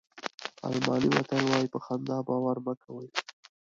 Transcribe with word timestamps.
الماني 0.67 1.09
متل 1.15 1.43
وایي 1.51 1.67
په 1.73 1.79
خندا 1.85 2.17
باور 2.27 2.57
مه 2.65 2.73
کوه. 2.81 3.05